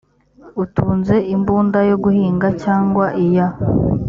[0.63, 3.47] utunze imbunda yo guhiga cyangwa iya